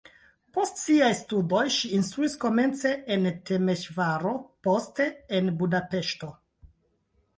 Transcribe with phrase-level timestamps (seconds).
[0.55, 4.33] Post siaj studoj ŝi instruis komence en Temeŝvaro,
[4.69, 6.33] poste en Budapeŝto.